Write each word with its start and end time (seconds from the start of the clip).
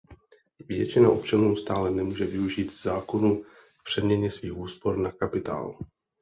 Většina 0.67 1.09
občanů 1.09 1.55
stále 1.55 1.91
nemůže 1.91 2.25
využít 2.25 2.73
zákonů 2.81 3.43
k 3.79 3.83
přeměně 3.83 4.31
svých 4.31 4.57
úspor 4.57 4.97
na 4.97 5.11
kapitál. 5.11 5.77